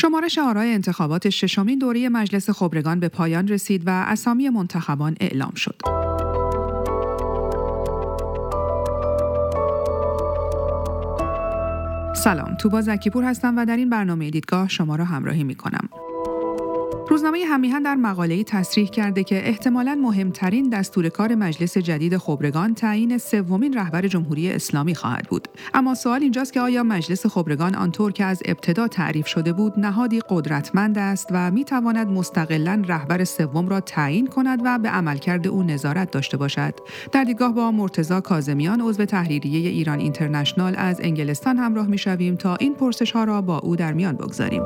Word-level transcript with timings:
شمارش 0.00 0.38
آرای 0.38 0.72
انتخابات 0.72 1.30
ششمین 1.30 1.78
دوره 1.78 2.08
مجلس 2.08 2.50
خبرگان 2.50 3.00
به 3.00 3.08
پایان 3.08 3.48
رسید 3.48 3.82
و 3.86 3.90
اسامی 3.90 4.48
منتخبان 4.48 5.16
اعلام 5.20 5.52
شد. 5.56 5.80
سلام 12.16 12.54
توبا 12.54 12.80
زکیپور 12.80 13.24
هستم 13.24 13.56
و 13.56 13.64
در 13.64 13.76
این 13.76 13.90
برنامه 13.90 14.30
دیدگاه 14.30 14.68
شما 14.68 14.96
را 14.96 15.04
همراهی 15.04 15.44
می 15.44 15.54
کنم. 15.54 15.88
روزنامه 17.10 17.44
همیهن 17.44 17.82
در 17.82 17.94
مقاله‌ای 17.94 18.44
تصریح 18.44 18.88
کرده 18.88 19.24
که 19.24 19.48
احتمالاً 19.48 19.94
مهمترین 19.94 20.68
دستور 20.68 21.08
کار 21.08 21.34
مجلس 21.34 21.78
جدید 21.78 22.16
خبرگان 22.16 22.74
تعیین 22.74 23.18
سومین 23.18 23.74
رهبر 23.74 24.08
جمهوری 24.08 24.52
اسلامی 24.52 24.94
خواهد 24.94 25.26
بود. 25.28 25.48
اما 25.74 25.94
سوال 25.94 26.22
اینجاست 26.22 26.52
که 26.52 26.60
آیا 26.60 26.82
مجلس 26.82 27.26
خبرگان 27.26 27.74
آنطور 27.74 28.12
که 28.12 28.24
از 28.24 28.42
ابتدا 28.44 28.88
تعریف 28.88 29.26
شده 29.26 29.52
بود 29.52 29.78
نهادی 29.78 30.20
قدرتمند 30.28 30.98
است 30.98 31.28
و 31.30 31.50
می 31.50 31.64
تواند 31.64 32.08
مستقلا 32.08 32.82
رهبر 32.86 33.24
سوم 33.24 33.68
را 33.68 33.80
تعیین 33.80 34.26
کند 34.26 34.60
و 34.64 34.78
به 34.78 34.88
عملکرد 34.88 35.48
او 35.48 35.62
نظارت 35.62 36.10
داشته 36.10 36.36
باشد. 36.36 36.74
در 37.12 37.24
دیدگاه 37.24 37.54
با 37.54 37.70
مرتزا 37.70 38.20
کاظمیان 38.20 38.80
عضو 38.80 39.04
تحریریه 39.04 39.70
ایران 39.70 39.98
اینترنشنال 39.98 40.74
از 40.76 41.00
انگلستان 41.00 41.56
همراه 41.56 41.86
می 41.86 42.36
تا 42.36 42.56
این 42.56 42.74
پرسش 42.74 43.12
ها 43.12 43.24
را 43.24 43.42
با 43.42 43.58
او 43.58 43.76
در 43.76 43.92
میان 43.92 44.16
بگذاریم. 44.16 44.62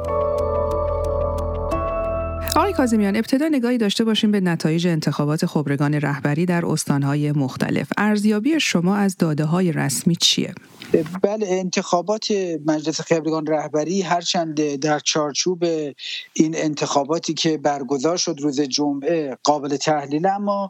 آقای 2.56 2.72
کازمیان 2.72 3.16
ابتدا 3.16 3.48
نگاهی 3.48 3.78
داشته 3.78 4.04
باشیم 4.04 4.30
به 4.30 4.40
نتایج 4.40 4.86
انتخابات 4.86 5.46
خبرگان 5.46 5.94
رهبری 5.94 6.46
در 6.46 6.66
استانهای 6.66 7.32
مختلف. 7.32 7.88
ارزیابی 7.96 8.60
شما 8.60 8.96
از 8.96 9.16
داده 9.16 9.44
های 9.44 9.72
رسمی 9.72 10.16
چیه؟ 10.16 10.54
بله 11.22 11.46
انتخابات 11.48 12.26
مجلس 12.66 13.00
خبرگان 13.00 13.46
رهبری 13.46 14.02
هرچند 14.02 14.74
در 14.74 14.98
چارچوب 14.98 15.64
این 16.32 16.56
انتخاباتی 16.56 17.34
که 17.34 17.58
برگزار 17.58 18.16
شد 18.16 18.36
روز 18.40 18.60
جمعه 18.60 19.38
قابل 19.42 19.76
تحلیل 19.76 20.26
اما 20.26 20.68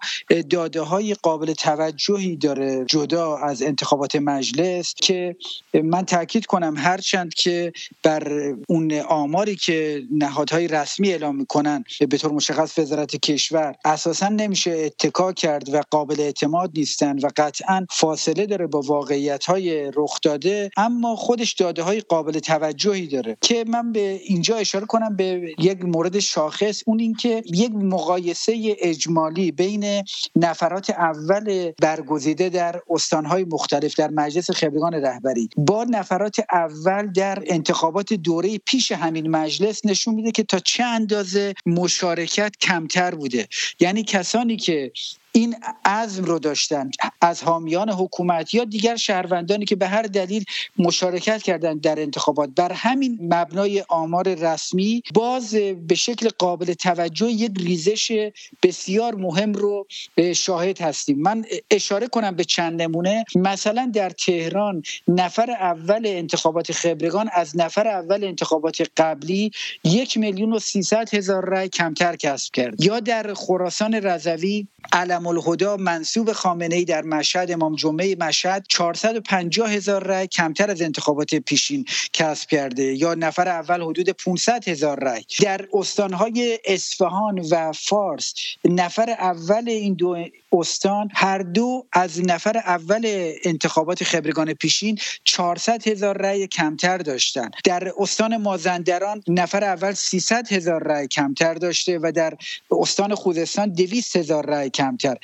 داده 0.50 0.80
های 0.80 1.14
قابل 1.14 1.52
توجهی 1.52 2.36
داره 2.36 2.84
جدا 2.88 3.36
از 3.36 3.62
انتخابات 3.62 4.16
مجلس 4.16 4.94
که 4.94 5.36
من 5.84 6.04
تاکید 6.04 6.46
کنم 6.46 6.74
هرچند 6.76 7.34
که 7.34 7.72
بر 8.02 8.54
اون 8.68 8.92
آماری 9.00 9.56
که 9.56 10.02
نهادهای 10.10 10.68
رسمی 10.68 11.10
اعلام 11.10 11.36
می‌کنن 11.36 11.73
به 12.08 12.18
طور 12.18 12.32
مشخص 12.32 12.78
وزارت 12.78 13.16
کشور. 13.16 13.74
اساسا 13.84 14.28
نمیشه 14.28 14.70
اتکا 14.70 15.32
کرد 15.32 15.74
و 15.74 15.82
قابل 15.90 16.20
اعتماد 16.20 16.70
نیستن 16.74 17.18
و 17.18 17.28
قطعا 17.36 17.86
فاصله 17.90 18.46
داره 18.46 18.66
با 18.66 18.80
واقعیت 18.80 19.44
های 19.44 19.90
رخ 19.96 20.18
داده 20.22 20.70
اما 20.76 21.16
خودش 21.16 21.52
داده 21.52 21.82
های 21.82 22.00
قابل 22.00 22.38
توجهی 22.38 23.06
داره. 23.06 23.36
که 23.40 23.64
من 23.68 23.92
به 23.92 24.20
اینجا 24.24 24.56
اشاره 24.56 24.86
کنم 24.86 25.16
به 25.16 25.54
یک 25.58 25.84
مورد 25.84 26.18
شاخص 26.18 26.82
اون 26.86 27.00
اینکه 27.00 27.42
یک 27.52 27.70
مقایسه 27.74 28.76
اجمالی 28.78 29.52
بین 29.52 30.02
نفرات 30.36 30.90
اول 30.90 31.72
برگزیده 31.82 32.48
در 32.48 32.80
استانهای 32.90 33.44
مختلف 33.44 33.94
در 33.94 34.10
مجلس 34.10 34.50
خبرگان 34.50 34.94
رهبری 34.94 35.48
با 35.56 35.84
نفرات 35.84 36.36
اول 36.52 37.12
در 37.12 37.42
انتخابات 37.46 38.12
دوره 38.12 38.58
پیش 38.58 38.92
همین 38.92 39.30
مجلس 39.30 39.86
نشون 39.86 40.14
میده 40.14 40.30
که 40.30 40.42
تا 40.42 40.58
چه 40.58 40.84
اندازه 40.84 41.54
مشارکت 41.66 42.56
کمتر 42.60 43.14
بوده. 43.14 43.48
یعنی 43.80 44.02
کسانی 44.04 44.56
که 44.56 44.92
این 45.36 45.56
عزم 45.84 46.24
رو 46.24 46.38
داشتن 46.38 46.90
از 47.20 47.42
حامیان 47.42 47.90
حکومت 47.90 48.54
یا 48.54 48.64
دیگر 48.64 48.96
شهروندانی 48.96 49.64
که 49.64 49.76
به 49.76 49.88
هر 49.88 50.02
دلیل 50.02 50.44
مشارکت 50.78 51.42
کردند 51.42 51.80
در 51.80 52.00
انتخابات. 52.00 52.50
بر 52.56 52.72
همین 52.72 53.18
مبنای 53.22 53.84
آمار 53.88 54.34
رسمی 54.34 55.02
باز 55.14 55.54
به 55.88 55.94
شکل 55.94 56.28
قابل 56.38 56.72
توجه 56.72 57.30
یک 57.30 57.52
ریزش 57.56 58.30
بسیار 58.62 59.14
مهم 59.14 59.52
رو 59.52 59.86
شاهد 60.34 60.80
هستیم. 60.80 61.18
من 61.18 61.44
اشاره 61.70 62.06
کنم 62.06 62.36
به 62.36 62.44
چند 62.44 62.82
نمونه. 62.82 63.24
مثلا 63.36 63.90
در 63.94 64.10
تهران 64.10 64.82
نفر 65.08 65.50
اول 65.50 66.02
انتخابات 66.06 66.72
خبرگان 66.72 67.30
از 67.32 67.56
نفر 67.56 67.88
اول 67.88 68.24
انتخابات 68.24 68.90
قبلی 68.96 69.50
یک 69.84 70.16
میلیون 70.16 70.52
و 70.52 70.58
سیصد 70.58 71.14
هزار 71.14 71.44
رای 71.44 71.68
کمتر 71.68 72.16
کسب 72.16 72.54
کرد. 72.54 72.84
یا 72.84 73.00
در 73.00 73.34
خراسان 73.34 73.94
رضوی 73.94 74.68
علم 74.92 75.23
الهدا 75.26 75.76
منصوب 75.76 76.32
خامنه 76.32 76.76
ای 76.76 76.84
در 76.84 77.02
مشهد 77.02 77.50
امام 77.50 77.74
جمعه 77.74 78.16
مشهد 78.20 78.66
450 78.68 79.70
هزار 79.70 80.02
رای 80.06 80.26
کمتر 80.26 80.70
از 80.70 80.82
انتخابات 80.82 81.34
پیشین 81.34 81.84
کسب 82.12 82.48
کرده 82.48 82.82
یا 82.82 83.14
نفر 83.14 83.48
اول 83.48 83.82
حدود 83.82 84.10
500 84.10 84.68
هزار 84.68 85.04
رای 85.04 85.24
در 85.42 85.68
استانهای 85.72 86.58
اصفهان 86.64 87.38
و 87.50 87.72
فارس 87.72 88.34
نفر 88.64 89.10
اول 89.10 89.68
این 89.68 89.94
دو 89.94 90.24
استان 90.58 91.08
هر 91.14 91.38
دو 91.38 91.86
از 91.92 92.20
نفر 92.20 92.58
اول 92.58 93.02
انتخابات 93.44 94.04
خبرگان 94.04 94.54
پیشین 94.54 94.98
400 95.24 95.88
هزار 95.88 96.22
رای 96.22 96.46
کمتر 96.46 96.98
داشتن. 96.98 97.50
در 97.64 97.92
استان 97.98 98.36
مازندران 98.36 99.22
نفر 99.28 99.64
اول 99.64 99.92
300 99.92 100.52
هزار 100.52 100.82
رای 100.82 101.08
کمتر 101.08 101.54
داشته 101.54 101.98
و 102.02 102.12
در 102.12 102.36
استان 102.70 103.14
خوزستان 103.14 103.68
200 103.68 104.16
هزار 104.16 104.46
رای 104.46 104.70
کمتر. 104.70 105.16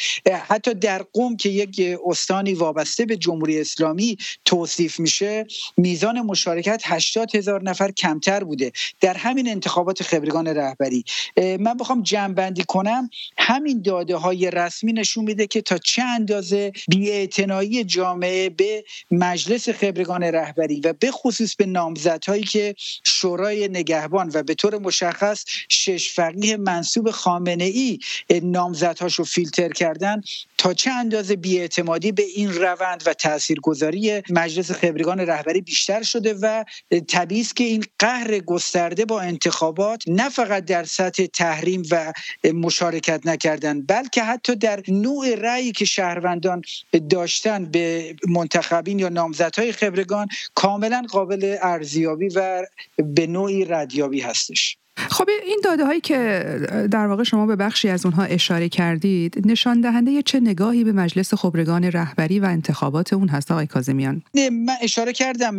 حتی 0.49 0.75
در 0.75 1.03
قوم 1.13 1.37
که 1.37 1.49
یک 1.49 1.99
استانی 2.07 2.55
وابسته 2.55 3.07
به 3.07 3.17
جمهوری 3.17 3.61
اسلامی 3.61 4.17
توصیف 4.45 5.01
میشه 5.01 5.47
میزان 5.77 6.21
مشارکت 6.21 6.83
80 6.85 7.37
هزار 7.37 7.63
نفر 7.63 7.91
کمتر 7.91 8.45
بوده. 8.45 8.73
در 9.01 9.15
همین 9.15 9.49
انتخابات 9.49 10.03
خبرگان 10.03 10.47
رهبری. 10.47 11.05
من 11.37 11.75
بخوام 11.75 12.03
جمع 12.03 12.51
کنم 12.69 13.11
همین 13.39 13.83
داده 13.83 14.17
های 14.17 14.51
رسمی 14.51 14.93
نشون 14.93 15.20
نشون 15.21 15.25
میده 15.25 15.47
که 15.47 15.63
تا 15.63 15.79
چه 15.79 16.03
اندازه 16.03 16.73
بیاعتنایی 16.89 17.85
جامعه 17.85 18.51
به 18.51 18.85
مجلس 19.11 19.69
خبرگان 19.69 20.23
رهبری 20.23 20.81
و 20.81 20.93
به 20.93 21.11
خصوص 21.11 21.57
به 21.57 21.67
نامزدهایی 21.67 22.43
که 22.43 22.75
شورای 23.05 23.69
نگهبان 23.69 24.31
و 24.35 24.43
به 24.43 24.55
طور 24.55 24.79
مشخص 24.79 25.45
شش 25.69 26.13
فقیه 26.13 26.57
منصوب 26.57 27.11
خامنه 27.11 27.65
ای 27.65 27.99
نامزدهاش 28.43 29.21
فیلتر 29.21 29.69
کردن 29.69 30.21
تا 30.59 30.75
چه 30.75 30.91
اندازه 30.91 31.37
بیاعتمادی 31.37 32.13
به 32.13 32.23
این 32.23 32.53
روند 32.53 33.03
و 33.07 33.15
تاثیرگذاری 33.15 34.23
مجلس 34.31 34.71
خبرگان 34.71 35.21
رهبری 35.21 35.61
بیشتر 35.61 36.03
شده 36.03 36.35
و 36.35 36.65
طبیعی 37.09 37.41
است 37.41 37.57
که 37.57 37.65
این 37.65 37.85
قهر 37.99 38.39
گسترده 38.39 39.05
با 39.05 39.21
انتخابات 39.21 40.03
نه 40.07 40.29
فقط 40.29 40.65
در 40.65 40.85
سطح 40.85 41.27
تحریم 41.27 41.83
و 41.91 42.13
مشارکت 42.53 43.27
نکردن 43.27 43.83
بلکه 43.83 44.23
حتی 44.23 44.57
در 44.57 44.83
نوع 44.89 45.10
رأیی 45.39 45.73
که 45.73 45.85
شهروندان 45.85 46.63
داشتن 47.11 47.65
به 47.65 48.15
منتخبین 48.29 48.99
یا 48.99 49.09
نامزدهای 49.09 49.73
خبرگان 49.73 50.29
کاملا 50.55 51.03
قابل 51.11 51.57
ارزیابی 51.63 52.29
و 52.29 52.67
به 52.97 53.27
نوعی 53.27 53.65
ردیابی 53.65 54.21
هستش. 54.21 54.80
خب 55.11 55.29
این 55.47 55.61
داده 55.65 55.85
هایی 55.85 56.01
که 56.01 56.45
در 56.91 57.07
واقع 57.07 57.23
شما 57.23 57.47
به 57.47 57.57
بخشی 57.57 57.89
از 57.89 58.05
اونها 58.07 58.23
اشاره 58.23 58.69
کردید 58.69 59.43
نشان 59.47 59.81
دهنده 59.81 60.23
چه 60.23 60.41
نگاهی 60.41 60.85
به 60.85 60.93
مجلس 60.93 61.35
خبرگان 61.35 61.85
رهبری 61.85 62.41
و 62.41 62.45
انتخابات 62.45 63.13
اون 63.13 63.29
هست 63.29 63.51
آقای 63.51 63.67
کاظمیان 63.67 64.23
من 64.35 64.77
اشاره 64.83 65.13
کردم 65.13 65.57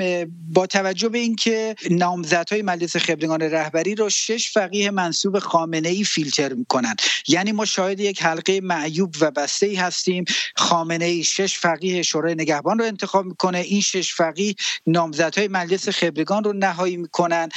با 0.54 0.68
توجه 0.68 1.10
به 1.10 1.18
اینکه 1.18 1.76
نامزدهای 1.92 2.62
مجلس 2.62 2.98
خبرگان 2.98 3.42
رهبری 3.42 3.96
رو 3.96 4.10
شش 4.10 4.52
فقیه 4.54 4.92
منصوب 4.92 5.40
خامنه 5.40 5.90
ای 5.90 6.04
فیلتر 6.04 6.54
می‌کنن. 6.54 6.96
یعنی 7.28 7.52
ما 7.52 7.66
شاهد 7.66 8.00
یک 8.00 8.24
حلقه 8.24 8.62
معیوب 8.64 9.16
و 9.22 9.32
بسته 9.32 9.66
ای 9.66 9.76
هستیم. 9.76 10.26
خامنه 10.56 11.06
ای 11.06 11.24
شش 11.24 11.58
فقیه 11.58 12.02
شورای 12.02 12.36
نگهبان 12.36 12.80
رو 12.80 12.86
انتخاب 12.86 13.26
می‌کنه. 13.26 13.58
این 13.58 13.82
شش 13.82 14.14
فقیه 14.14 14.56
نامزدهای 14.88 15.48
مجلس 15.48 15.90
خبرگان 15.90 16.44
رو 16.44 16.54
نهایی 16.54 16.98
می‌کنن 16.98 17.50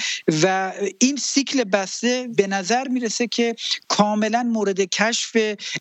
و 0.43 0.72
این 0.99 1.16
سیکل 1.16 1.65
بسته 1.84 2.28
به 2.36 2.47
نظر 2.47 2.89
می‌رسه 2.89 3.27
که 3.27 3.54
کاملا 3.89 4.42
مورد 4.42 4.81
کشف 4.81 5.36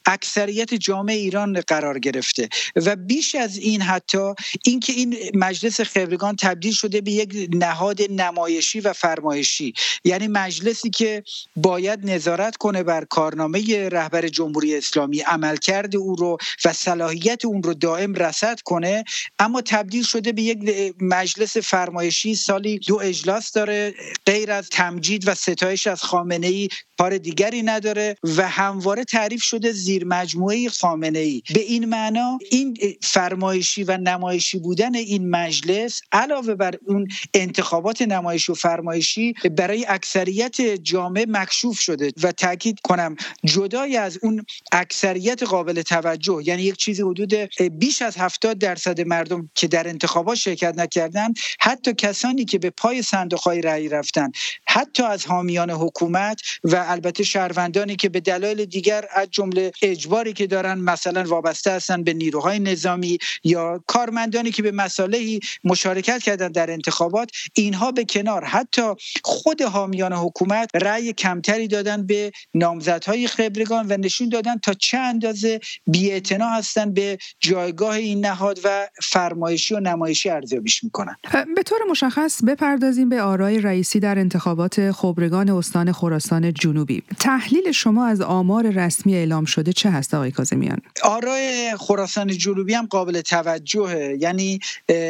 اکثریت 0.06 0.74
جامعه 0.74 1.16
ایران 1.16 1.62
قرار 1.62 2.00
گرفته. 2.00 2.50
و 2.76 2.96
بیش 2.96 3.36
از 3.36 3.58
این 3.58 3.82
حتی 3.82 4.34
اینکه 4.66 4.94
این 4.94 5.16
مجلس 5.34 5.82
خبرگان 5.82 6.36
تبدیل 6.36 6.74
شده 6.74 7.02
به 7.02 7.12
یک 7.12 7.50
نهاد 7.54 8.02
نمایشی 8.10 8.80
و 8.80 8.94
فرمایشی. 8.94 9.74
یعنی 10.04 10.28
مجلسی 10.28 10.90
که 10.90 11.24
باید 11.56 12.00
نظارت 12.04 12.58
کنه 12.58 12.84
بر 12.84 13.06
کارنامه 13.06 13.90
رهبر 13.90 14.28
جمهوری 14.28 14.76
اسلامی 14.76 15.20
عملکرد 15.20 15.96
او 15.96 16.16
رو 16.16 16.38
و 16.66 16.74
صلاحیت 16.74 17.46
اون 17.46 17.64
رو 17.64 17.74
دائم 17.74 18.14
رصد 18.14 18.60
کنه. 18.66 19.04
اما 19.40 19.62
تبدیل 19.62 20.04
شده 20.04 20.32
به 20.32 20.42
یک 20.42 20.60
مجلس 21.02 21.58
فرمایشی 21.58 22.36
سالی 22.36 22.80
دو 22.80 23.00
اجلاس 23.00 23.52
داره 23.52 23.94
غیر 24.26 24.52
از 24.52 24.70
تمجید 24.70 25.28
و 25.28 25.36
ستایش 25.36 25.83
از 25.88 26.04
خامنه 26.04 26.48
ای 26.48 26.70
کار 27.04 27.18
دیگری 27.18 27.64
نداره 27.64 27.94
داره 27.94 28.16
و 28.24 28.48
همواره 28.50 29.04
تعریف 29.04 29.44
شده 29.44 29.72
زیر 29.72 30.06
مجموعه 30.06 30.70
خامنه 30.70 31.20
ای 31.20 31.42
به 31.54 31.60
این 31.60 31.86
معنا 31.86 32.40
این 32.52 32.78
فرمایشی 33.02 33.84
و 33.84 33.98
نمایشی 33.98 34.60
بودن 34.60 34.96
این 34.96 35.30
مجلس 35.30 36.02
علاوه 36.12 36.56
بر 36.56 36.76
اون 36.86 37.08
انتخابات 37.34 38.02
نمایشی 38.02 38.52
و 38.52 38.56
فرمایشی 38.56 39.34
برای 39.58 39.86
اکثریت 39.88 40.62
جامعه 40.62 41.26
مکشوف 41.28 41.80
شده 41.80 42.12
و 42.24 42.32
تاکید 42.32 42.80
کنم 42.84 43.16
جدای 43.46 43.98
از 43.98 44.20
اون 44.22 44.46
اکثریت 44.72 45.44
قابل 45.44 45.82
توجه 45.82 46.42
یعنی 46.46 46.62
یک 46.64 46.76
چیزی 46.76 47.02
حدود 47.02 47.34
بیش 47.80 48.02
از 48.02 48.18
70 48.18 48.58
درصد 48.58 49.02
مردم 49.02 49.50
که 49.56 49.68
در 49.68 49.88
انتخابات 49.88 50.36
شرکت 50.36 50.78
نکردن 50.78 51.34
حتی 51.60 51.94
کسانی 51.94 52.46
که 52.46 52.60
به 52.60 52.70
پای 52.70 53.02
صندوقهای 53.02 53.62
رأی 53.62 53.90
رفتن 53.90 54.32
حتی 54.68 55.04
از 55.04 55.26
حامیان 55.26 55.70
حکومت 55.70 56.42
و 56.64 56.76
البته 56.94 57.24
شهروندانی 57.24 57.95
که 57.95 58.10
به 58.10 58.19
دلایل 58.19 58.66
دیگر 58.66 59.06
از 59.12 59.28
جمله 59.31 59.72
اجباری 59.81 60.34
که 60.34 60.48
دارن 60.48 60.80
مثلا 60.80 61.24
وابسته 61.24 61.72
هستن 61.72 62.04
به 62.04 62.13
نیروهای 62.13 62.60
نظامی 62.60 63.18
یا 63.44 63.84
کارمندانی 63.88 64.51
که 64.51 64.63
به 64.63 64.72
مسائلی 64.72 65.40
مشارکت 65.63 66.24
کردن 66.24 66.48
در 66.48 66.72
انتخابات 66.72 67.31
اینها 67.54 67.92
به 67.92 68.06
کنار 68.06 68.44
حتی 68.45 68.81
خود 69.24 69.62
حامیان 69.62 70.13
حکومت 70.13 70.69
رأی 70.74 71.13
کمتری 71.13 71.68
دادن 71.68 72.06
به 72.06 72.31
نامزدهای 72.54 73.28
خبرگان 73.28 73.88
و 73.89 73.98
نشون 73.98 74.30
دادن 74.30 74.57
تا 74.57 74.74
چه 74.74 74.98
اندازه 74.98 75.60
بی‌اعتنا 75.88 76.50
هستن 76.50 76.94
به 76.94 77.18
جایگاه 77.39 77.96
این 77.96 78.25
نهاد 78.25 78.60
و 78.63 78.88
فرمایشی 79.04 79.74
و 79.75 79.80
نمایشی 79.80 80.30
ارزیابیش 80.30 80.84
می‌کنن. 80.84 81.16
به 81.56 81.63
طور 81.63 81.80
مشخص 81.89 82.44
بپردازیم 82.44 83.10
به 83.10 83.22
آرای 83.22 83.62
رئیسی 83.62 84.00
در 84.00 84.19
انتخابات 84.19 84.92
خبرگان 84.92 85.50
استان 85.50 85.92
خراسان 85.92 86.54
جنوبی 86.54 86.73
تحلیل 87.20 87.72
شما 87.72 88.06
از 88.06 88.22
آمار 88.22 88.70
رسمی 88.70 89.16
اعلام 89.16 89.46
شده 89.46 89.74
چه 89.74 89.90
هست 89.90 90.14
آقای 90.14 90.31
کاظمیان 90.31 90.78
آرای 91.04 91.75
خراسان 91.80 92.28
جنوبی 92.28 92.74
هم 92.74 92.86
قابل 92.86 93.22
توجهه. 93.22 94.18
یعنی 94.20 94.60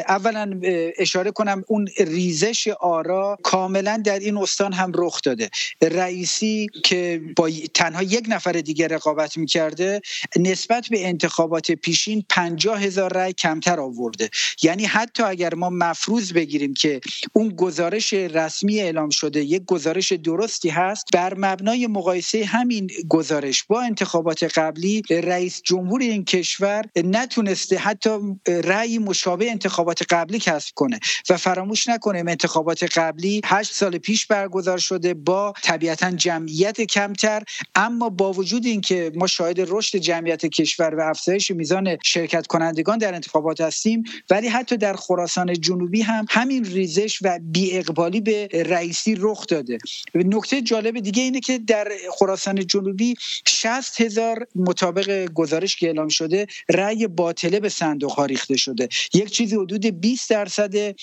اولا 0.08 0.60
اشاره 0.98 1.32
کنم 1.32 1.64
اون 1.68 1.88
ریزش 1.98 2.68
آرا 2.68 3.38
کاملا 3.44 4.02
در 4.06 4.20
این 4.20 4.38
استان 4.38 4.74
هم 4.74 4.92
رخ 4.96 5.22
داده. 5.24 5.50
رئیسی 5.82 6.68
که 6.84 7.22
با 7.36 7.50
تنها 7.74 8.04
یک 8.04 8.26
نفر 8.28 8.52
دیگر 8.52 8.88
رقابت 8.88 9.38
می‌کرده 9.38 10.02
نسبت 10.40 10.88
به 10.92 11.08
انتخابات 11.08 11.72
پیشین 11.72 12.24
پنجاه 12.30 12.82
هزار 12.82 13.14
رأی 13.14 13.34
کمتر 13.34 13.80
آورده. 13.80 14.30
یعنی 14.64 14.86
حتی 14.86 15.24
اگر 15.24 15.54
ما 15.54 15.70
مفروض 15.70 16.34
بگیریم 16.34 16.74
که 16.74 17.02
اون 17.34 17.50
گزارش 17.50 18.14
رسمی 18.14 18.80
اعلام 18.82 19.10
شده 19.10 19.44
یک 19.44 19.64
گزارش 19.66 20.12
درستی 20.12 20.70
هست 20.70 21.06
بر 21.14 21.34
مبنای 21.54 21.88
مقایسه 21.88 22.46
همین 22.46 22.90
گزارش 23.10 23.64
با 23.64 23.82
انتخابات 23.82 24.44
قبلی 24.44 25.02
رئیس 25.10 25.62
جمهور 25.62 26.02
این 26.02 26.26
کشور 26.26 26.86
نتونسته 26.96 27.78
حتی 27.78 28.10
رأی 28.48 28.98
مشابه 28.98 29.52
انتخابات 29.52 30.02
قبلی 30.10 30.40
کسب 30.40 30.74
کنه 30.76 31.00
و 31.30 31.38
فراموش 31.38 31.88
نکنیم 31.88 32.28
انتخابات 32.28 32.98
قبلی 32.98 33.42
هشت 33.46 33.74
سال 33.74 33.98
پیش 33.98 34.28
برگزار 34.28 34.78
شده 34.78 35.14
با 35.14 35.54
طبیعتا 35.64 36.12
جمعیت 36.12 36.82
کمتر. 36.82 37.44
اما 37.76 38.10
با 38.10 38.34
وجود 38.34 38.66
اینکه 38.66 39.12
ما 39.16 39.28
شاهد 39.28 39.60
رشد 39.60 39.98
جمعیت 39.98 40.46
کشور 40.46 40.96
و 40.96 41.02
افزایش 41.10 41.52
میزان 41.52 41.98
شرکت 42.04 42.48
کنندگان 42.48 42.98
در 42.98 43.14
انتخابات 43.14 43.62
هستیم 43.62 44.04
ولی 44.30 44.48
حتی 44.48 44.78
در 44.78 44.94
خراسان 44.94 45.54
جنوبی 45.54 46.02
هم 46.02 46.26
همین 46.30 46.66
ریزش 46.66 47.20
و 47.22 47.40
بی 47.42 47.78
اقبالی 47.78 48.22
به 48.22 48.50
رئیسی 48.54 49.16
رخ 49.20 49.46
داده. 49.48 49.78
نکته 50.16 50.62
جالب 50.62 51.00
دیگه 51.00 51.24
اینه 51.24 51.40
که 51.44 51.58
در 51.58 51.92
خراسان 52.20 52.68
جنوبی 52.68 53.16
60 53.48 54.02
هزار 54.02 54.48
مطابق 54.56 55.30
گزارش 55.34 55.76
که 55.76 55.88
اعلام 55.88 56.08
شده 56.08 56.48
رأی 56.70 57.08
باطله 57.08 57.60
به 57.60 57.70
صندوق 57.70 58.12
ها 58.12 58.26
ریخته 58.26 58.58
شده. 58.58 58.90
یک 59.14 59.30
چیزی 59.32 59.56
حدود 59.56 59.86
20 59.86 60.30
درصد 60.30 60.96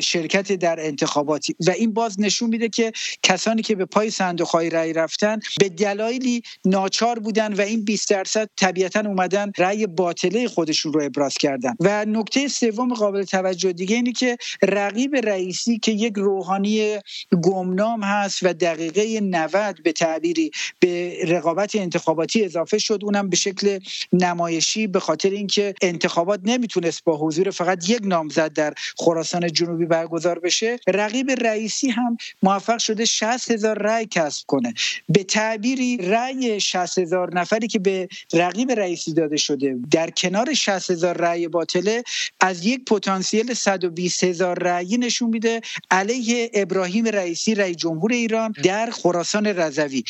شرکت 0.00 0.52
در 0.52 0.80
انتخاباتی. 0.80 1.54
و 1.66 1.70
این 1.70 1.92
باز 1.92 2.20
نشون 2.20 2.50
میده 2.50 2.68
که 2.68 2.92
کسانی 3.22 3.62
که 3.62 3.74
به 3.74 3.84
پای 3.84 4.10
صندوق 4.10 4.48
های 4.48 4.70
رأی 4.70 4.92
رفتن 4.92 5.38
به 5.60 5.68
دلایلی 5.68 6.42
ناچار 6.64 7.18
بودن 7.18 7.52
و 7.54 7.60
این 7.60 7.84
20 7.84 8.10
درصد 8.10 8.50
طبیعتا 8.56 9.00
اومدن 9.00 9.52
رأی 9.58 9.86
باطله 9.86 10.48
خودشون 10.48 10.92
رو 10.92 11.02
ابراز 11.02 11.34
کردن. 11.34 11.74
و 11.80 12.04
نکته 12.04 12.48
سوم 12.48 12.94
قابل 12.94 13.24
توجه 13.24 13.72
دیگه 13.72 13.96
اینه 13.96 14.12
که 14.12 14.36
رقیب 14.62 15.16
رئیسی 15.16 15.78
که 15.78 15.92
یک 15.92 16.12
روحانی 16.16 16.98
گمنام 17.42 18.02
هست 18.02 18.38
و 18.42 18.52
دقیقه 18.52 19.20
90 19.20 19.82
به 19.84 19.92
تعبیری 19.92 20.50
به 20.80 21.18
رقابت 21.28 21.76
انتخاباتی 21.76 22.44
اضافه 22.44 22.78
شد. 22.78 23.00
اونم 23.02 23.28
به 23.28 23.36
شکل 23.36 23.78
نمایشی 24.12 24.86
به 24.86 25.00
خاطر 25.00 25.30
اینکه 25.30 25.74
انتخابات 25.82 26.40
نمی‌تونست 26.44 27.04
با 27.04 27.16
حضور 27.16 27.50
فقط 27.50 27.90
یک 27.90 28.00
نامزد 28.04 28.52
در 28.52 28.74
خراسان 28.98 29.52
جنوبی 29.52 29.86
برگزار 29.86 30.38
بشه. 30.38 30.78
رقیب 30.86 31.30
رئیسی 31.30 31.90
هم 31.90 32.16
موفق 32.42 32.78
شده 32.78 33.04
60 33.04 33.50
هزار 33.50 33.78
رأی 33.78 34.06
کسب 34.06 34.44
کنه. 34.46 34.74
به 35.08 35.24
تعبیری 35.24 35.96
رأی 35.96 36.60
60 36.60 36.98
هزار 36.98 37.34
نفری 37.34 37.68
که 37.68 37.78
به 37.78 38.08
رقیب 38.32 38.70
رئیسی 38.70 39.14
داده 39.14 39.36
شده 39.36 39.76
در 39.90 40.10
کنار 40.10 40.54
60 40.54 40.90
هزار 40.90 41.16
رأی 41.16 41.48
باطله 41.48 42.02
از 42.40 42.66
یک 42.66 42.84
پتانسیل 42.84 43.54
120 43.54 44.24
هزار 44.24 44.58
رأی 44.58 44.96
نشون 44.98 45.30
میده 45.30 45.60
علیه 45.90 46.50
ابراهیم 46.54 47.06
رئیسی 47.06 47.54
رئیس 47.54 47.76
جمهور 47.76 48.12
ایران 48.12 48.54
در 48.62 48.90
خراسان 48.90 49.46
رضوی 49.78 50.04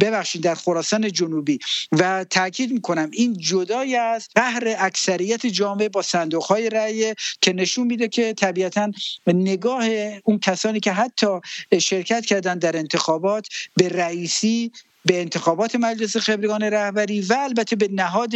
ببخشید 0.00 0.42
در 0.42 0.54
خراسان 0.54 1.12
جنوبی. 1.12 1.58
و 1.92 2.24
تاکید 2.24 2.72
می‌کنم 2.72 3.10
این 3.12 3.36
جدای 3.38 3.96
از 3.96 4.28
قهر 4.34 4.74
اکثریت 4.78 5.46
جامعه 5.46 5.88
با 5.88 6.02
صندوق 6.02 6.44
های 6.44 6.70
رأی 6.70 7.14
که 7.40 7.52
نشون 7.52 7.86
میده 7.86 8.08
که 8.08 8.34
طبیعتا 8.34 8.92
نگاه 9.26 9.84
اون 10.24 10.38
کسانی 10.38 10.80
که 10.80 10.92
حتی 10.92 11.26
شرکت 11.80 12.26
کردن 12.26 12.58
در 12.58 12.76
انتخابات 12.76 13.46
به 13.76 13.88
رئیسی 13.88 14.72
به 15.04 15.20
انتخابات 15.20 15.76
مجلس 15.76 16.16
خبرگان 16.16 16.62
رهبری 16.62 17.20
و 17.20 17.36
البته 17.38 17.76
به 17.76 17.88
نهاد 17.92 18.32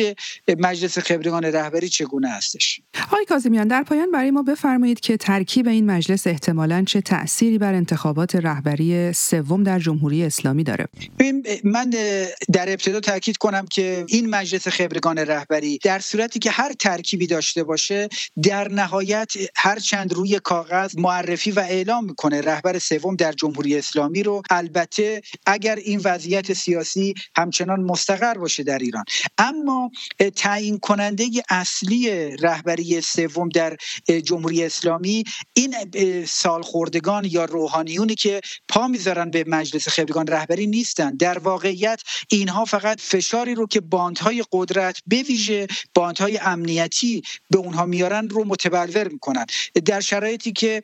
مجلس 0.59 0.99
خبرگان 0.99 1.45
رهبری 1.45 1.89
چگونه 1.89 2.29
هستش؟ 2.29 2.81
آقای 3.07 3.25
کاظمیان 3.25 3.69
در 3.69 3.83
پایان 3.83 4.11
برای 4.11 4.31
ما 4.31 4.43
بفرمایید 4.43 5.01
که 5.01 5.17
ترکیب 5.17 5.69
این 5.69 5.87
مجلس 5.87 6.27
احتمالا 6.27 6.85
چه 6.87 7.01
تأثیری 7.01 7.59
بر 7.59 7.75
انتخابات 7.75 8.37
رهبری 8.37 9.13
سوم 9.13 9.63
در 9.63 9.79
جمهوری 9.79 10.25
اسلامی 10.25 10.65
داره؟ 10.65 10.89
من 11.65 11.91
در 12.53 12.71
ابتدا 12.71 13.01
تاکید 13.01 13.37
کنم 13.37 13.67
که 13.67 14.05
این 14.09 14.31
مجلس 14.31 14.69
خبرگان 14.69 15.19
رهبری 15.19 15.79
در 15.79 15.99
صورتی 15.99 16.39
که 16.39 16.51
هر 16.51 16.73
ترکیبی 16.73 17.27
داشته 17.27 17.65
باشه 17.65 18.09
در 18.43 18.69
نهایت 18.69 19.33
هر 19.57 19.79
چند 19.79 20.13
روی 20.13 20.39
کاغذ 20.39 20.99
معرفی 20.99 21.51
و 21.51 21.61
اعلام 21.61 22.05
می‌کنه 22.05 22.41
رهبر 22.41 22.79
سوم 22.79 23.17
در 23.17 23.33
جمهوری 23.33 23.79
اسلامی 23.79 24.23
رو. 24.23 24.43
البته 24.51 25.23
اگر 25.47 25.77
این 25.77 26.01
وضعیت 26.05 26.52
سیاسی 26.55 27.15
همچنان 27.37 27.81
مستقر 27.81 28.35
باشه 28.35 28.63
در 28.63 28.79
ایران. 28.79 29.05
اما 29.39 29.91
تعیین 30.37 30.79
کننده 30.79 31.29
اصلی 31.51 32.11
رهبری 32.37 33.01
سوم 33.01 33.49
در 33.49 33.77
جمهوری 34.25 34.65
اسلامی 34.65 35.25
این 35.55 35.75
سالخوردگان 36.25 37.25
یا 37.25 37.45
روحانیونی 37.45 38.15
که 38.15 38.41
پا 38.69 38.89
می‌ذارن 38.89 39.31
به 39.31 39.45
مجلس 39.47 39.89
خبرگان 39.89 40.27
رهبری 40.27 40.67
نیستن. 40.67 41.17
در 41.17 41.39
واقعیت 41.39 42.03
اینها 42.29 42.65
فقط 42.65 43.01
فشاری 43.01 43.55
رو 43.55 43.67
که 43.67 43.81
باندهای 43.81 44.45
قدرت 44.53 44.99
به 45.07 45.23
ویژه 45.23 45.67
باندهای 45.95 46.39
امنیتی 46.39 47.23
به 47.51 47.59
اونها 47.59 47.87
میارن 47.87 48.29
رو 48.29 48.45
متبلور 48.45 49.09
می‌کنن. 49.09 49.47
در 49.85 50.01
شرایطی 50.01 50.53
که 50.53 50.83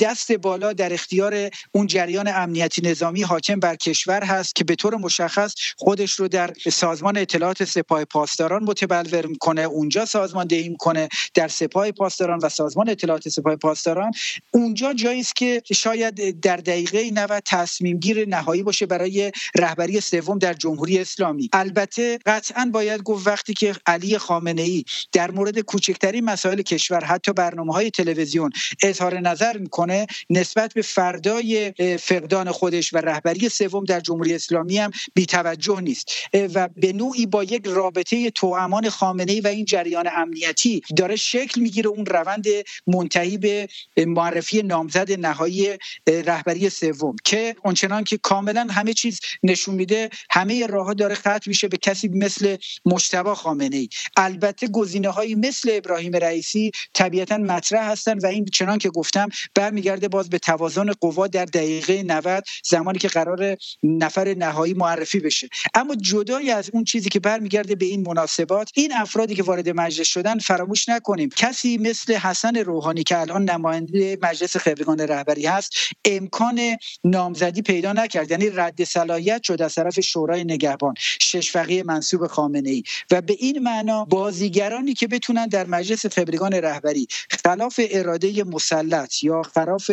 دست 0.00 0.32
بالا 0.32 0.72
در 0.72 0.92
اختیار 0.92 1.50
اون 1.72 1.86
جریان 1.86 2.28
امنیتی 2.28 2.82
نظامی 2.82 3.22
حاکم 3.22 3.60
بر 3.60 3.76
کشور 3.76 4.24
هست 4.24 4.54
که 4.54 4.64
به 4.64 4.74
طور 4.74 4.96
مشخص 5.10 5.54
خودش 5.76 6.12
رو 6.12 6.28
در 6.28 6.52
سازمان 6.72 7.18
اطلاعات 7.18 7.64
سپاه 7.64 8.04
پاسداران 8.04 8.62
متبلور 8.62 9.26
می‌کنه. 9.26 9.62
اونجا 9.62 10.04
سازماندهی 10.04 10.68
می‌کنه 10.68 11.08
در 11.34 11.48
سپاه 11.48 11.90
پاسداران 11.90 12.38
و 12.42 12.48
سازمان 12.48 12.88
اطلاعات 12.88 13.28
سپاه 13.28 13.56
پاسداران. 13.56 14.12
اونجا 14.50 14.92
جایی 14.92 15.20
است 15.20 15.36
که 15.36 15.62
شاید 15.72 16.40
در 16.40 16.56
دقیقه 16.56 17.10
90 17.10 17.42
تصمیم 17.46 17.98
گیر 17.98 18.28
نهایی 18.28 18.62
باشه 18.62 18.86
برای 18.86 19.32
رهبری 19.58 20.00
سوم 20.00 20.38
در 20.38 20.52
جمهوری 20.52 20.98
اسلامی. 20.98 21.48
البته 21.52 22.18
قطعا 22.26 22.70
باید 22.72 23.02
گفت 23.02 23.26
وقتی 23.26 23.54
که 23.54 23.74
علی 23.86 24.18
خامنه 24.18 24.62
ای 24.62 24.84
در 25.12 25.30
مورد 25.30 25.58
کوچکترین 25.58 26.24
مسائل 26.24 26.62
کشور 26.62 27.04
حتی 27.04 27.32
برنامه 27.32 27.72
های 27.72 27.90
تلویزیون 27.90 28.50
اظهار 28.82 29.20
نظر 29.20 29.58
می‌کنه 29.58 30.06
نسبت 30.30 30.74
به 30.74 30.82
فردای 30.82 31.72
فقدان 31.98 32.50
خودش 32.50 32.94
و 32.94 32.98
رهبری 32.98 33.48
سوم 33.48 33.84
در 33.84 34.00
جمهوری 34.00 34.34
اسلامی 34.34 34.78
هم 34.78 34.90
بیتوجه 35.14 35.80
نیست. 35.80 36.10
و 36.54 36.68
به 36.76 36.92
نوعی 36.92 37.26
با 37.26 37.44
یک 37.44 37.62
رابطه 37.66 38.30
توامان 38.30 38.88
خامنه 38.88 39.40
و 39.40 39.46
این 39.46 39.64
جریان 39.64 40.08
امنیتی 40.16 40.82
داره 40.96 41.16
شکل 41.16 41.60
می‌گیره 41.60 41.88
اون 41.88 42.06
روند 42.06 42.46
منتهی 42.86 43.38
به 43.38 43.68
معرفی 43.96 44.62
نامزد 44.62 45.12
نهایی 45.12 45.68
رهبری 46.06 46.70
سوم 46.70 47.16
که 47.24 47.56
اونچنان 47.64 48.04
که 48.04 48.18
کاملا 48.18 48.66
همه 48.70 48.92
چیز 48.92 49.20
نشون 49.42 49.74
میده 49.74 50.10
همه 50.30 50.66
راه 50.66 50.94
داره 50.94 51.14
ختم 51.14 51.40
میشه 51.46 51.68
به 51.68 51.76
کسی 51.76 52.08
مثل 52.08 52.56
مجتبی 52.84 53.34
خامنه 53.34 53.76
ای 53.76 53.88
البته 54.16 54.66
گزینه 54.66 55.08
هایی 55.08 55.34
مثل 55.34 55.70
ابراهیم 55.72 56.12
رئیسی 56.16 56.70
طبیعتا 56.94 57.38
مطرح 57.38 57.90
هستن 57.90 58.18
و 58.18 58.26
این 58.26 58.44
چنان 58.44 58.78
که 58.78 58.90
گفتم 58.90 59.28
برمیگرده 59.54 60.08
باز 60.08 60.30
به 60.30 60.38
توازن 60.38 60.92
قوا 61.00 61.26
در 61.26 61.44
دقیقه 61.44 62.02
90 62.02 62.44
زمانی 62.64 62.98
که 62.98 63.08
قرار 63.08 63.56
نفر 63.82 64.34
نهایی 64.34 64.74
معرفی 64.90 65.20
بشه. 65.20 65.48
اما 65.74 65.94
جدای 65.94 66.50
از 66.50 66.70
اون 66.72 66.84
چیزی 66.84 67.08
که 67.08 67.20
برمیگرده 67.20 67.74
به 67.74 67.84
این 67.84 68.00
مناسبات 68.06 68.70
این 68.74 68.92
افرادی 68.92 69.34
که 69.34 69.42
وارد 69.42 69.68
مجلس 69.68 70.06
شدن 70.06 70.38
فراموش 70.38 70.88
نکنیم. 70.88 71.28
کسی 71.36 71.78
مثل 71.78 72.14
حسن 72.14 72.56
روحانی 72.56 73.02
که 73.02 73.18
الان 73.18 73.44
نماینده 73.50 74.18
مجلس 74.22 74.56
خبرگان 74.56 75.00
رهبری 75.00 75.46
هست 75.46 75.72
امکان 76.04 76.60
نامزدی 77.04 77.62
پیدا 77.62 77.92
نکرد. 77.92 78.30
یعنی 78.30 78.50
رد 78.50 78.84
صلاحیت 78.84 79.42
شد 79.42 79.62
از 79.62 79.74
طرف 79.74 80.00
شورای 80.00 80.44
نگهبان 80.44 80.94
شش 80.98 81.50
فقیه 81.50 81.82
منصوب 81.82 82.26
خامنه 82.26 82.70
ای 82.70 82.82
و 83.10 83.20
به 83.20 83.36
این 83.38 83.58
معنا 83.58 84.04
بازیگرانی 84.04 84.94
که 84.94 85.08
بتونن 85.08 85.46
در 85.46 85.66
مجلس 85.66 86.06
خبرگان 86.06 86.52
رهبری 86.52 87.06
خلاف 87.44 87.80
اراده 87.90 88.44
مسلط 88.44 89.22
یا 89.22 89.42
خلاف 89.42 89.90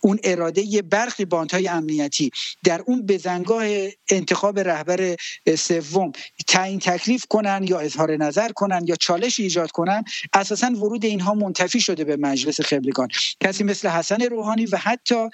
اون 0.00 0.18
اراده 0.24 0.82
برخی 0.82 1.24
باندهای 1.24 1.68
امنیتی 1.68 2.30
در 2.64 2.82
اون 2.86 3.06
بزنگاه 3.06 3.64
انتخاب 4.10 4.39
رهبر 4.48 5.16
سوم 5.58 6.12
تعیین 6.46 6.78
تکلیف 6.78 7.24
کنن 7.28 7.64
یا 7.68 7.78
اظهار 7.78 8.16
نظر 8.16 8.48
کنن 8.48 8.84
یا 8.86 8.96
چالش 8.96 9.40
ایجاد 9.40 9.70
کنن 9.70 10.04
اساسا 10.32 10.66
ورود 10.66 11.04
اینها 11.04 11.34
منتفی 11.34 11.80
شده 11.80 12.04
به 12.04 12.16
مجلس 12.16 12.60
خبرگان. 12.60 13.08
کسی 13.40 13.64
مثل 13.64 13.88
حسن 13.88 14.22
روحانی 14.22 14.66
و 14.66 14.76
حتی 14.76 15.28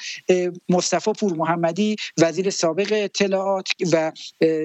مصطفی 0.69 1.13
پور 1.13 1.33
محمدی 1.33 1.97
وزیر 2.19 2.51
سابق 2.51 2.89
اطلاعات 2.93 3.69
و 3.93 4.13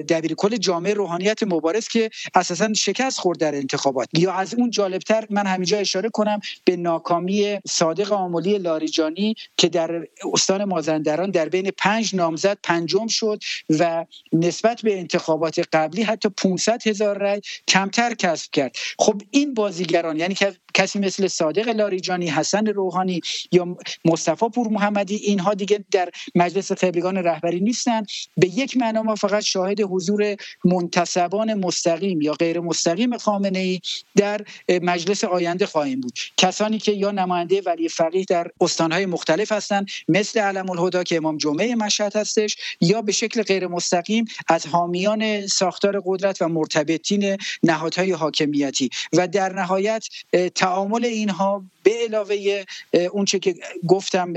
دبیر 0.08 0.34
کل 0.34 0.56
جامعه 0.56 0.94
روحانیت 0.94 1.42
مبارز 1.42 1.88
که 1.88 2.10
اساسا 2.34 2.72
شکست 2.72 3.18
خورد 3.20 3.38
در 3.38 3.54
انتخابات. 3.54 4.08
یا 4.12 4.32
از 4.32 4.54
اون 4.54 4.70
جالبتر 4.70 5.26
من 5.30 5.46
همینجا 5.46 5.78
اشاره 5.78 6.08
کنم 6.08 6.40
به 6.64 6.76
ناکامی 6.76 7.58
صادق 7.68 8.12
آمولی 8.12 8.58
لاریجانی 8.58 9.34
که 9.56 9.68
در 9.68 10.06
استان 10.32 10.64
مازندران 10.64 11.30
در 11.30 11.48
بین 11.48 11.70
پنج 11.78 12.14
نامزد 12.14 12.58
پنجم 12.62 13.06
شد 13.06 13.38
و 13.78 14.04
نسبت 14.32 14.82
به 14.82 14.98
انتخابات 14.98 15.60
قبلی 15.72 16.02
حتی 16.02 16.28
500 16.28 16.86
هزار 16.86 17.18
رای 17.18 17.40
کمتر 17.68 18.14
کسب 18.14 18.50
کرد. 18.52 18.76
خب 18.98 19.22
این 19.30 19.54
بازیگران 19.54 20.16
یعنی 20.16 20.36
کسی 20.74 20.98
مثل 20.98 21.26
صادق 21.26 21.68
لاریجانی 21.68 22.28
حسن 22.28 22.66
روحانی 22.66 23.20
یا 23.52 23.76
مصطفی 24.04 24.48
پور 24.48 24.68
محمدی 24.68 25.16
اینها 25.16 25.54
دیگه 25.54 25.84
در 25.90 26.08
مجلس 26.34 26.72
خبرگان 26.72 27.16
رهبری 27.16 27.60
نیستن. 27.60 28.02
به 28.36 28.46
یک 28.48 28.76
معنا 28.76 29.02
ما 29.02 29.14
فقط 29.14 29.42
شاهد 29.42 29.80
حضور 29.80 30.36
منتصبان 30.64 31.54
مستقیم 31.54 32.20
یا 32.20 32.32
غیر 32.32 32.60
مستقیم 32.60 33.18
خامنه 33.18 33.58
ای 33.58 33.80
در 34.16 34.40
مجلس 34.82 35.24
آینده 35.24 35.66
خواهیم 35.66 36.00
بود. 36.00 36.18
کسانی 36.36 36.78
که 36.78 36.92
یا 36.92 37.10
نماینده 37.10 37.62
ولی 37.66 37.88
فقیه 37.88 38.24
در 38.28 38.46
استانهای 38.60 39.06
مختلف 39.06 39.52
هستند 39.52 39.88
مثل 40.08 40.40
علم 40.40 40.70
الهدا 40.70 41.02
که 41.02 41.16
امام 41.16 41.36
جمعه 41.36 41.74
مشهد 41.74 42.16
هستش 42.16 42.56
یا 42.80 43.02
به 43.02 43.12
شکل 43.12 43.42
غیر 43.42 43.66
مستقیم 43.66 44.21
از 44.48 44.66
حامیان 44.66 45.46
ساختار 45.46 46.02
قدرت 46.06 46.42
و 46.42 46.48
مرتبطین 46.48 47.36
نهادهای 47.62 48.12
حاکمیتی. 48.12 48.90
و 49.12 49.28
در 49.28 49.52
نهایت 49.52 50.04
تعامل 50.54 51.04
اینها 51.04 51.64
به 51.82 51.92
علاوه 52.08 52.64
اونچه 53.12 53.38
که 53.38 53.54
گفتم 53.86 54.32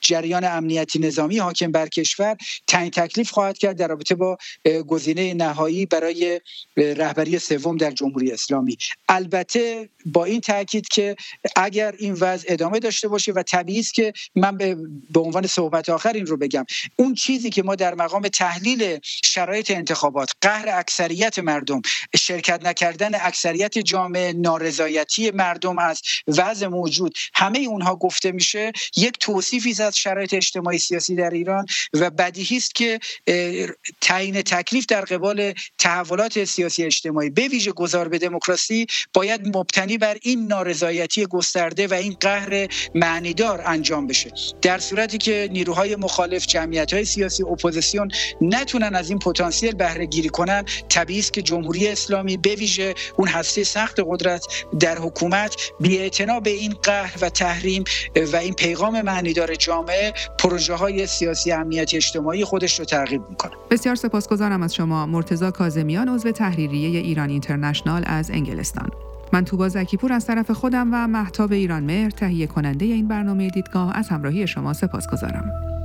جریان 0.00 0.44
امنیتی 0.44 0.98
نظامی 0.98 1.38
حاکم 1.38 1.72
بر 1.72 1.88
کشور 1.88 2.36
تعیین 2.66 2.90
تکلیف 2.90 3.30
خواهد 3.30 3.58
کرد 3.58 3.76
در 3.76 3.88
رابطه 3.88 4.14
با 4.14 4.38
گزینه 4.86 5.34
نهایی 5.34 5.86
برای 5.86 6.40
رهبری 6.76 7.38
سوم 7.38 7.76
در 7.76 7.90
جمهوری 7.90 8.32
اسلامی. 8.32 8.76
البته 9.08 9.88
با 10.06 10.24
این 10.24 10.40
تاکید 10.40 10.88
که 10.88 11.16
اگر 11.56 11.94
این 11.98 12.12
وضع 12.12 12.46
ادامه 12.48 12.78
داشته 12.78 13.08
باشه 13.08 13.32
و 13.32 13.42
طبیعی 13.42 13.80
است 13.80 13.94
که 13.94 14.12
من 14.34 14.56
به, 14.56 14.76
به 15.10 15.20
عنوان 15.20 15.46
صحبت 15.46 15.88
آخر 15.88 16.12
این 16.12 16.26
رو 16.26 16.36
بگم. 16.36 16.66
اون 16.96 17.14
چیزی 17.14 17.50
که 17.50 17.62
ما 17.62 17.74
در 17.74 17.94
مقام 17.94 18.28
تحلیل 18.28 18.98
شرایط 19.02 19.70
انتخابات 19.70 20.32
قهر 20.40 20.68
اکثریت 20.68 21.38
مردم 21.38 21.82
شرکت 22.16 22.66
نکردن 22.66 23.10
اکثریت 23.14 23.78
جامعه 23.78 24.32
نارضایتی 24.32 25.30
مردم 25.30 25.78
از 25.78 26.02
وضع 26.26 26.66
موجود 26.66 27.14
همه 27.34 27.58
اونها 27.58 27.96
گفته 27.96 28.32
میشه 28.32 28.72
یک 28.96 29.18
توصیفی 29.20 29.72
از 29.86 29.96
شرایط 29.96 30.34
اجتماعی 30.34 30.78
سیاسی 30.78 31.14
در 31.14 31.30
ایران 31.30 31.66
و 31.94 32.10
بدیهی 32.10 32.56
است 32.56 32.74
که 32.74 32.98
تعیین 34.00 34.42
تکلیف 34.42 34.86
در 34.86 35.00
قبال 35.00 35.52
تحولات 35.78 36.44
سیاسی 36.44 36.84
اجتماعی 36.84 37.30
به 37.30 37.48
ویژه 37.48 37.72
گذار 37.72 38.08
به 38.08 38.18
دموکراسی 38.18 38.86
باید 39.14 39.56
مبتنی 39.56 39.98
بر 39.98 40.16
این 40.22 40.46
نارضایتی 40.46 41.26
گسترده 41.26 41.86
و 41.86 41.94
این 41.94 42.16
قهر 42.20 42.68
معنیدار 42.94 43.62
انجام 43.66 44.06
بشه. 44.06 44.30
در 44.62 44.78
صورتی 44.78 45.18
که 45.18 45.48
نیروهای 45.52 45.96
مخالف 45.96 46.46
جمعیت 46.46 47.02
سیاسی 47.04 47.42
اپوزیسیون 47.42 48.08
نتونن 48.40 48.94
از 48.94 49.10
این 49.10 49.18
پتانسیل 49.18 49.74
بهره 49.74 50.06
گیری 50.06 50.28
کنن 50.28 50.64
طبیعی 50.88 51.20
است 51.20 51.32
که 51.32 51.42
جمهوری 51.42 51.88
اسلامی 51.88 52.36
به 52.36 52.54
ویژه 52.54 52.94
اون 53.16 53.28
هسته 53.28 53.64
سخت 53.64 54.00
قدرت 54.06 54.46
در 54.80 54.98
حکومت 54.98 55.56
بی 55.80 56.10
به 56.42 56.50
این 56.50 56.74
قهر 56.82 57.18
و 57.20 57.28
تحریم 57.28 57.84
و 58.32 58.36
این 58.36 58.54
پیغام 58.54 59.02
معنیدار 59.02 59.54
جامعه 59.54 59.75
پروژه 60.38 60.74
های 60.74 61.06
سیاسی 61.06 61.52
امنیتی 61.52 61.96
اجتماعی 61.96 62.44
خودش 62.44 62.78
رو 62.78 62.84
ترغیب 62.84 63.22
می‌کنه 63.30 63.52
بسیار 63.70 63.94
سپاسگزارم 63.94 64.62
از 64.62 64.74
شما 64.74 65.06
مرتزا 65.06 65.50
کاظمیان 65.50 66.08
عضو 66.08 66.32
تحریریه 66.32 67.00
ایران 67.00 67.30
اینترنشنال 67.30 68.02
از 68.06 68.30
انگلستان 68.30 68.90
من 69.32 69.44
توبا 69.44 69.68
زکیپور 69.68 70.12
از 70.12 70.26
طرف 70.26 70.50
خودم 70.50 70.88
و 70.92 71.06
محتاب 71.06 71.52
ایران 71.52 71.82
مهر 71.82 72.10
تهیه 72.10 72.46
کننده 72.46 72.84
این 72.84 73.08
برنامه 73.08 73.50
دیدگاه 73.50 73.96
از 73.96 74.08
همراهی 74.08 74.46
شما 74.46 74.72
سپاسگزارم. 74.72 75.75